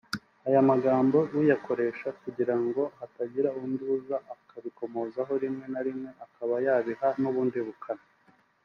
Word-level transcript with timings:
Aya 0.47 0.61
magambo 0.71 1.17
uyakoresha 1.39 2.07
kugirango 2.21 2.81
hatagira 2.99 3.49
undi 3.61 3.83
uza 3.95 4.17
akabikomozaho 4.33 5.31
rimwe 5.43 5.65
na 5.73 5.81
rimwe 5.85 6.09
akaba 6.25 6.55
yabiha 6.65 7.07
n’ubundi 7.21 7.59
bukana 7.67 8.05